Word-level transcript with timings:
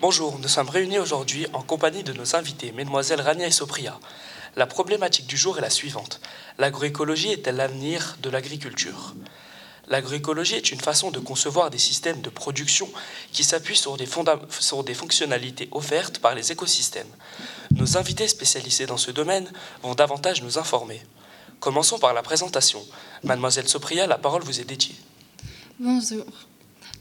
Bonjour, 0.00 0.38
nous 0.38 0.46
sommes 0.46 0.68
réunis 0.68 1.00
aujourd'hui 1.00 1.48
en 1.52 1.62
compagnie 1.62 2.04
de 2.04 2.12
nos 2.12 2.36
invités, 2.36 2.70
mesdemoiselles 2.70 3.20
Rania 3.20 3.48
et 3.48 3.50
Sopria. 3.50 3.98
La 4.54 4.66
problématique 4.66 5.26
du 5.26 5.36
jour 5.36 5.58
est 5.58 5.62
la 5.62 5.70
suivante. 5.70 6.20
L'agroécologie 6.58 7.32
est-elle 7.32 7.56
l'avenir 7.56 8.16
de 8.22 8.30
l'agriculture? 8.30 9.16
L'agroécologie 9.88 10.54
est 10.54 10.70
une 10.70 10.80
façon 10.80 11.10
de 11.10 11.18
concevoir 11.18 11.70
des 11.70 11.78
systèmes 11.78 12.20
de 12.20 12.30
production 12.30 12.88
qui 13.32 13.42
s'appuient 13.42 13.76
sur, 13.76 13.96
sur, 14.60 14.84
des 14.84 14.94
fonctionnalités 14.94 15.68
offertes 15.72 16.20
par 16.20 16.36
les 16.36 16.52
écosystèmes. 16.52 17.10
Nos 17.72 17.96
invités 17.96 18.28
spécialisés 18.28 18.86
dans 18.86 18.96
ce 18.96 19.10
domaine 19.10 19.50
vont 19.82 19.96
davantage 19.96 20.42
nous 20.42 20.56
informer. 20.56 21.02
Commençons 21.60 21.98
par 21.98 22.14
la 22.14 22.22
présentation. 22.22 22.80
Mademoiselle 23.24 23.68
Sopria, 23.68 24.06
la 24.06 24.18
parole 24.18 24.42
vous 24.42 24.60
est 24.60 24.64
dédiée. 24.64 24.94
Bonjour. 25.80 26.24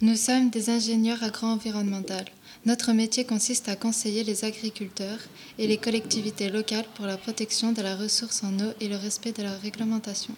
Nous 0.02 0.16
sommes 0.16 0.50
des 0.50 0.70
ingénieurs 0.70 1.24
agro-environnementaux. 1.24 2.26
Notre 2.66 2.92
métier 2.92 3.26
consiste 3.26 3.70
à 3.70 3.76
conseiller 3.76 4.24
les 4.24 4.46
agriculteurs 4.46 5.20
et 5.60 5.68
les 5.68 5.78
collectivités 5.78 6.50
locales 6.50 6.86
pour 6.96 7.06
la 7.06 7.18
protection 7.18 7.72
de 7.72 7.82
la 7.82 7.96
ressource 7.96 8.44
en 8.44 8.54
eau 8.60 8.74
et 8.82 8.88
le 8.88 8.98
respect 8.98 9.32
de 9.32 9.44
la 9.44 9.56
réglementation. 9.58 10.34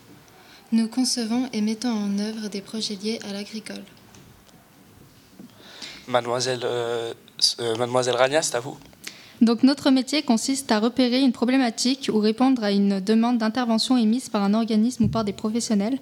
Nous 0.72 0.88
concevons 0.88 1.50
et 1.54 1.62
mettons 1.62 1.90
en 1.90 2.20
œuvre 2.20 2.50
des 2.50 2.62
projets 2.62 2.95
liés 2.95 3.20
à 3.28 3.34
l'agricole. 3.34 3.84
Mademoiselle, 6.08 6.62
euh, 6.64 7.14
euh, 7.59 7.76
Mademoiselle 7.78 8.16
Rania, 8.16 8.42
c'est 8.42 8.56
à 8.56 8.59
vous. 8.59 8.78
Donc 9.41 9.63
notre 9.63 9.89
métier 9.89 10.21
consiste 10.21 10.71
à 10.71 10.79
repérer 10.79 11.21
une 11.21 11.31
problématique 11.31 12.09
ou 12.14 12.19
répondre 12.19 12.64
à 12.64 12.72
une 12.72 13.00
demande 13.00 13.38
d'intervention 13.38 13.97
émise 13.97 14.27
par 14.27 14.44
un 14.44 14.53
organisme 14.53 15.05
ou 15.05 15.08
par 15.08 15.23
des 15.23 15.33
professionnels. 15.33 16.00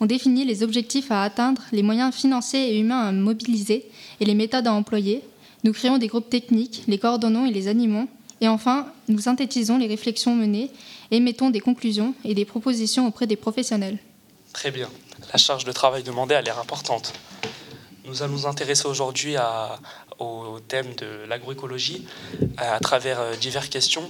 On 0.00 0.06
définit 0.06 0.44
les 0.44 0.62
objectifs 0.62 1.12
à 1.12 1.22
atteindre, 1.22 1.62
les 1.72 1.82
moyens 1.82 2.14
financiers 2.14 2.74
et 2.74 2.80
humains 2.80 3.00
à 3.00 3.12
mobiliser 3.12 3.88
et 4.18 4.24
les 4.24 4.34
méthodes 4.34 4.66
à 4.66 4.72
employer. 4.72 5.22
Nous 5.62 5.72
créons 5.72 5.98
des 5.98 6.08
groupes 6.08 6.30
techniques, 6.30 6.84
les 6.88 6.98
coordonnons 6.98 7.46
et 7.46 7.52
les 7.52 7.68
animons. 7.68 8.08
Et 8.40 8.48
enfin, 8.48 8.86
nous 9.08 9.20
synthétisons 9.20 9.76
les 9.76 9.86
réflexions 9.86 10.34
menées 10.34 10.70
et 11.10 11.20
mettons 11.20 11.50
des 11.50 11.60
conclusions 11.60 12.14
et 12.24 12.34
des 12.34 12.46
propositions 12.46 13.06
auprès 13.06 13.26
des 13.26 13.36
professionnels. 13.36 13.98
Très 14.52 14.70
bien. 14.70 14.88
La 15.32 15.38
charge 15.38 15.64
de 15.64 15.72
travail 15.72 16.02
demandée 16.02 16.34
a 16.34 16.42
l'air 16.42 16.58
importante. 16.58 17.12
Nous 18.10 18.24
allons 18.24 18.32
nous 18.32 18.46
intéresser 18.48 18.88
aujourd'hui 18.88 19.36
au 20.18 20.58
thème 20.66 20.88
de 20.96 21.28
l'agroécologie 21.28 22.04
à 22.56 22.80
travers 22.80 23.20
euh, 23.20 23.36
diverses 23.36 23.68
questions. 23.68 24.02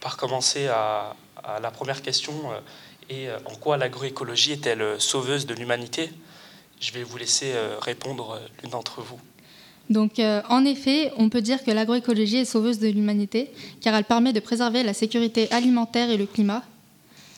Par 0.00 0.16
commencer 0.16 0.66
à, 0.68 1.14
la 1.60 1.70
première 1.70 2.00
question 2.00 2.32
euh, 2.32 2.60
et 3.10 3.28
euh, 3.28 3.36
en 3.44 3.54
quoi 3.54 3.76
l'agroécologie 3.76 4.52
est-elle 4.52 4.98
sauveuse 4.98 5.44
de 5.44 5.52
l'humanité? 5.52 6.10
Je 6.80 6.92
vais 6.92 7.02
vous 7.02 7.18
laisser 7.18 7.52
répondre 7.82 8.40
l'une 8.62 8.70
d'entre 8.70 9.02
vous. 9.02 9.20
Donc, 9.90 10.20
en 10.48 10.64
effet, 10.64 11.12
on 11.16 11.28
peut 11.28 11.40
dire 11.40 11.62
que 11.62 11.70
l'agroécologie 11.70 12.38
est 12.38 12.44
sauveuse 12.44 12.78
de 12.78 12.88
l'humanité, 12.88 13.50
car 13.80 13.94
elle 13.94 14.04
permet 14.04 14.32
de 14.32 14.40
préserver 14.40 14.82
la 14.82 14.92
sécurité 14.92 15.50
alimentaire 15.52 16.10
et 16.10 16.16
le 16.16 16.26
climat, 16.26 16.62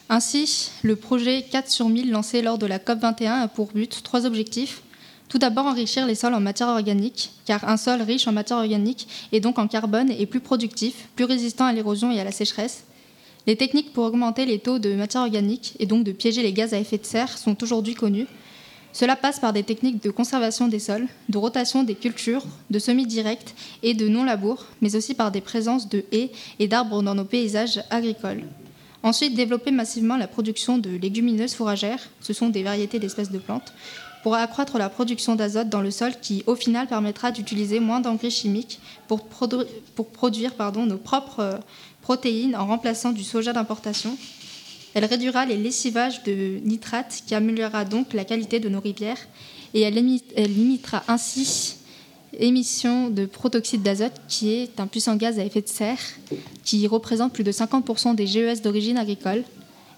ainsi, 0.09 0.71
le 0.83 0.97
projet 0.97 1.43
4 1.43 1.69
sur 1.69 1.89
1000 1.89 2.11
lancé 2.11 2.41
lors 2.41 2.59
de 2.59 2.67
la 2.67 2.79
COP21 2.79 3.43
a 3.43 3.49
pour 3.49 3.73
but 3.73 4.03
trois 4.03 4.25
objectifs. 4.25 4.83
Tout 5.29 5.39
d'abord, 5.39 5.67
enrichir 5.67 6.07
les 6.07 6.15
sols 6.15 6.35
en 6.35 6.41
matière 6.41 6.69
organique, 6.69 7.33
car 7.47 7.69
un 7.69 7.77
sol 7.77 8.01
riche 8.03 8.29
en 8.29 8.33
matière 8.33 8.59
organique 8.59 9.09
et 9.33 9.41
donc 9.41 9.59
en 9.59 9.67
carbone 9.67 10.11
est 10.11 10.27
plus 10.27 10.41
productif, 10.41 11.09
plus 11.17 11.25
résistant 11.25 11.65
à 11.65 11.73
l'érosion 11.73 12.13
et 12.13 12.21
à 12.21 12.25
la 12.25 12.33
sécheresse. 12.33 12.85
Les 13.47 13.57
techniques 13.57 13.93
pour 13.93 14.05
augmenter 14.05 14.47
les 14.47 14.59
taux 14.59 14.79
de 14.79 14.95
matière 14.95 15.23
organique 15.23 15.75
et 15.79 15.87
donc 15.87 16.05
de 16.05 16.13
piéger 16.13 16.43
les 16.43 16.53
gaz 16.53 16.75
à 16.75 16.79
effet 16.79 16.99
de 16.99 17.05
serre 17.07 17.39
sont 17.39 17.63
aujourd'hui 17.63 17.95
connues. 17.95 18.27
Cela 18.93 19.15
passe 19.15 19.41
par 19.41 19.53
des 19.53 19.63
techniques 19.63 20.03
de 20.03 20.11
conservation 20.11 20.69
des 20.69 20.79
sols, 20.79 21.07
de 21.29 21.39
rotation 21.39 21.83
des 21.83 21.95
cultures, 21.95 22.45
de 22.71 22.79
semis 22.79 23.07
directs 23.07 23.55
et 23.83 23.95
de 23.95 24.09
non-labour, 24.09 24.65
mais 24.81 24.97
aussi 24.97 25.15
par 25.15 25.31
des 25.31 25.43
présences 25.43 25.89
de 25.89 26.05
haies 26.13 26.31
et 26.59 26.67
d'arbres 26.67 27.03
dans 27.03 27.15
nos 27.15 27.25
paysages 27.25 27.83
agricoles. 27.91 28.45
Ensuite, 29.03 29.35
développer 29.35 29.71
massivement 29.71 30.17
la 30.17 30.27
production 30.27 30.79
de 30.79 30.91
légumineuses 30.91 31.55
fourragères, 31.55 32.09
ce 32.21 32.33
sont 32.33 32.49
des 32.49 32.63
variétés 32.63 32.99
d'espèces 32.99 33.31
de 33.31 33.39
plantes, 33.39 33.73
pour 34.27 34.35
accroître 34.35 34.77
la 34.77 34.89
production 34.89 35.37
d'azote 35.37 35.69
dans 35.69 35.81
le 35.81 35.93
sol 35.93 36.11
qui, 36.21 36.43
au 36.49 36.57
final, 36.57 36.89
permettra 36.89 37.31
d'utiliser 37.31 37.79
moins 37.79 38.01
d'engrais 38.01 38.29
chimiques 38.29 38.81
pour, 39.07 39.25
produire 39.25 40.51
nos 40.85 40.97
propres 40.97 41.39
euh, 41.39 41.59
protéines 42.03 42.57
en 42.57 42.67
remplaçant 42.67 43.13
du 43.13 43.23
soja 43.23 43.53
d'importation. 43.53 44.19
Elle 44.95 45.05
réduira 45.05 45.47
les 45.47 45.57
lessivages 45.57 46.25
de 46.25 46.59
nitrates 46.65 47.23
qui 47.25 47.37
améliorera 47.37 47.85
donc 47.85 48.15
la 48.15 48.25
qualité 48.25 48.59
de 48.59 48.69
nos 48.69 48.81
rivières 48.81 49.29
et 49.75 49.83
elle 49.83 49.95
limitera 49.95 51.05
ainsi 51.07 51.77
émission 52.37 53.11
de 53.11 53.27
protoxyde 53.27 53.85
d'azote, 53.85 54.21
qui 54.27 54.55
est 54.55 54.81
un 54.81 54.89
puissant 54.89 55.15
gaz 55.15 55.39
à 55.39 55.45
effet 55.45 55.63
de 55.63 55.69
serre, 55.69 56.01
qui 56.65 56.85
représente 56.89 57.33
plus 57.33 57.45
de 57.45 57.53
50% 57.53 58.17
des 58.17 58.27
GES 58.27 58.61
d'origine 58.61 58.99
agricole. 58.99 59.45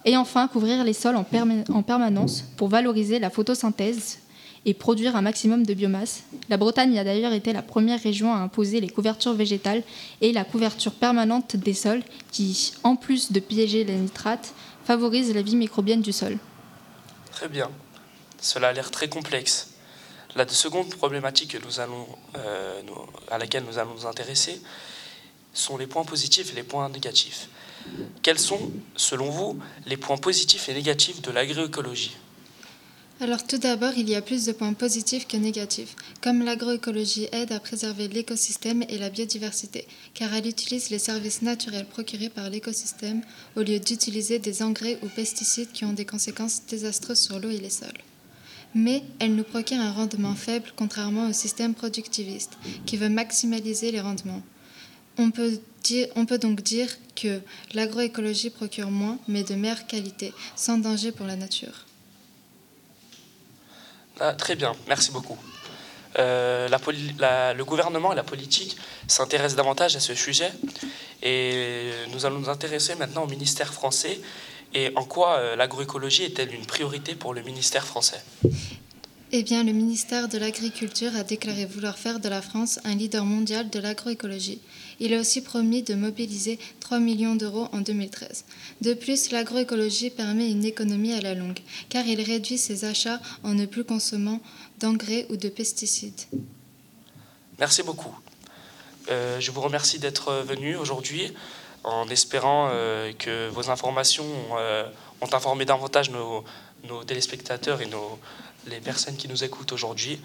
Et 0.05 0.15
enfin, 0.17 0.47
couvrir 0.47 0.83
les 0.83 0.93
sols 0.93 1.15
en, 1.15 1.25
en, 1.73 1.83
permanence 1.83 2.43
pour 2.57 2.69
valoriser 2.69 3.19
la 3.19 3.29
photosynthèse 3.29 4.19
et 4.65 4.73
produire 4.73 5.15
un 5.15 5.21
maximum 5.21 5.65
de 5.65 5.73
biomasse. 5.73 6.23
La 6.49 6.57
Bretagne 6.57 6.97
a 6.99 7.03
d'ailleurs 7.03 7.33
été 7.33 7.53
la 7.53 7.61
première 7.61 8.01
région 8.01 8.33
à 8.33 8.37
imposer 8.37 8.81
les 8.81 8.89
couvertures 8.89 9.33
végétales 9.33 9.83
et 10.21 10.31
la 10.31 10.43
couverture 10.43 10.93
permanente 10.93 11.55
des 11.55 11.73
sols, 11.73 12.03
qui, 12.31 12.73
en 12.83 12.95
plus 12.95 13.31
de 13.31 13.39
piéger 13.39 13.83
les 13.83 13.95
nitrates, 13.95 14.53
favorise 14.85 15.33
la 15.33 15.41
vie 15.41 15.55
microbienne 15.55 16.01
du 16.01 16.11
sol. 16.11 16.37
Très 17.31 17.47
bien. 17.47 17.69
Cela 18.41 18.69
a 18.69 18.73
l'air 18.73 18.91
très 18.91 19.09
complexe. 19.09 19.69
La 20.35 20.47
seconde 20.47 20.93
problématique 20.95 21.55
euh, 21.55 22.81
à 23.31 23.37
laquelle 23.37 23.63
nous 23.63 23.77
allons 23.77 23.93
nous 23.95 24.05
intéresser 24.05 24.61
sont 25.53 25.77
les 25.77 25.87
points 25.87 26.05
positifs 26.05 26.51
et 26.51 26.55
les 26.55 26.63
points 26.63 26.89
négatifs. 26.89 27.49
Quels 28.21 28.39
sont, 28.39 28.71
selon 28.95 29.29
vous, 29.29 29.59
les 29.85 29.97
points 29.97 30.17
positifs 30.17 30.69
et 30.69 30.73
négatifs 30.73 31.21
de 31.21 31.31
l'agroécologie? 31.31 32.15
Alors 33.21 33.45
tout 33.45 33.57
d'abord, 33.57 33.91
il 33.97 34.09
y 34.09 34.15
a 34.15 34.21
plus 34.21 34.45
de 34.45 34.53
points 34.53 34.71
positifs 34.71 35.27
que 35.27 35.35
négatifs, 35.35 35.95
comme 36.21 36.43
l'agroécologie 36.43 37.27
aide 37.33 37.51
à 37.51 37.59
préserver 37.59 38.07
l'écosystème 38.07 38.83
et 38.87 38.97
la 38.97 39.09
biodiversité, 39.09 39.85
car 40.13 40.33
elle 40.33 40.47
utilise 40.47 40.89
les 40.89 40.99
services 40.99 41.41
naturels 41.41 41.85
procurés 41.85 42.29
par 42.29 42.49
l'écosystème 42.49 43.21
au 43.57 43.59
lieu 43.61 43.79
d'utiliser 43.79 44.39
des 44.39 44.63
engrais 44.63 44.99
ou 45.03 45.07
pesticides 45.07 45.73
qui 45.73 45.83
ont 45.83 45.91
des 45.91 46.05
conséquences 46.05 46.61
désastreuses 46.65 47.19
sur 47.19 47.39
l'eau 47.39 47.49
et 47.49 47.57
les 47.57 47.69
sols 47.69 47.91
mais 48.75 49.03
elle 49.19 49.35
nous 49.35 49.43
procure 49.43 49.79
un 49.79 49.91
rendement 49.91 50.35
faible 50.35 50.71
contrairement 50.75 51.29
au 51.29 51.33
système 51.33 51.73
productiviste 51.73 52.57
qui 52.85 52.97
veut 52.97 53.09
maximaliser 53.09 53.91
les 53.91 54.01
rendements. 54.01 54.41
On 55.17 55.31
peut, 55.31 55.59
donc 56.37 56.61
dire 56.61 56.87
que 57.21 57.41
l'agroécologie 57.73 58.49
procure 58.49 58.91
moins 58.91 59.17
mais 59.27 59.43
de 59.43 59.55
meilleure 59.55 59.87
qualité, 59.87 60.33
sans 60.55 60.77
danger 60.77 61.11
pour 61.11 61.25
la 61.25 61.35
nature. 61.35 61.85
Ah, 64.19 64.33
très 64.33 64.55
bien, 64.55 64.73
merci 64.87 65.11
beaucoup. 65.11 65.37
Euh, 66.17 66.67
le 66.67 67.63
gouvernement 67.63 68.11
et 68.11 68.15
la 68.15 68.23
politique 68.23 68.75
s'intéressent 69.07 69.55
davantage 69.55 69.95
à 69.95 69.99
ce 69.99 70.15
sujet 70.15 70.51
et 71.21 71.91
nous 72.11 72.25
allons 72.25 72.39
nous 72.39 72.49
intéresser 72.49 72.95
maintenant 72.95 73.23
au 73.23 73.27
ministère 73.27 73.73
français 73.73 74.19
et 74.73 74.91
en 74.95 75.03
quoi 75.03 75.37
euh, 75.37 75.55
l'agroécologie 75.55 76.23
est-elle 76.23 76.53
une 76.53 76.65
priorité 76.65 77.15
pour 77.15 77.33
le 77.33 77.41
ministère 77.43 77.85
français? 77.85 78.23
Eh 79.31 79.43
bien, 79.43 79.63
le 79.63 79.73
ministère 79.73 80.27
de 80.27 80.37
l'Agriculture 80.37 81.15
a 81.15 81.23
déclaré 81.23 81.65
vouloir 81.65 81.97
faire 81.97 82.19
de 82.19 82.27
la 82.29 82.41
France 82.41 82.79
un 82.83 82.95
leader 82.95 83.25
mondial 83.25 83.69
de 83.69 83.79
l'agroécologie. 83.79 84.59
Il 84.99 85.13
a 85.13 85.19
aussi 85.19 85.41
promis 85.41 85.83
de 85.83 85.93
mobiliser 85.93 86.57
3 86.79 86.99
millions 86.99 87.35
d'euros 87.35 87.67
en 87.71 87.81
2013. 87.81 88.45
De 88.81 88.93
plus, 88.93 89.31
l'agroécologie 89.31 90.09
permet 90.09 90.49
une 90.49 90.65
économie 90.65 91.13
à 91.13 91.21
la 91.21 91.35
longue, 91.35 91.59
car 91.89 92.05
il 92.07 92.21
réduit 92.21 92.57
ses 92.57 92.85
achats 92.85 93.19
en 93.43 93.53
ne 93.53 93.65
plus 93.65 93.83
consommant 93.83 94.41
d'engrais 94.79 95.27
ou 95.29 95.37
de 95.37 95.49
pesticides. 95.49 96.21
Merci 97.59 97.83
beaucoup. 97.83 98.17
Euh, 99.11 99.39
je 99.39 99.51
vous 99.51 99.61
remercie 99.61 99.99
d'être 99.99 100.43
venu 100.47 100.75
aujourd'hui 100.75 101.33
en 101.83 102.07
espérant 102.09 102.69
euh, 102.71 103.11
que 103.13 103.49
vos 103.49 103.69
informations 103.69 104.25
euh, 104.57 104.87
ont 105.21 105.33
informé 105.33 105.65
davantage 105.65 106.09
nos, 106.83 107.03
téléspectateurs 107.03 107.81
et 107.81 107.85
nos, 107.85 108.19
les 108.67 108.79
personnes 108.79 109.15
qui 109.15 109.27
nous 109.27 109.43
écoutent 109.43 109.71
aujourd'hui. 109.71 110.19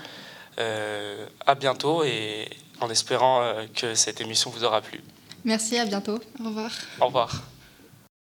Euh, 0.58 1.26
à 1.46 1.56
bientôt 1.56 2.04
et 2.04 2.48
en 2.80 2.88
espérant 2.88 3.42
que 3.74 3.94
cette 3.94 4.20
émission 4.20 4.50
vous 4.50 4.62
aura 4.62 4.82
plu. 4.82 5.00
Merci, 5.44 5.78
à 5.78 5.84
bientôt. 5.84 6.20
Au 6.40 6.44
revoir. 6.44 6.70
Au 7.00 7.06
revoir. 7.06 7.53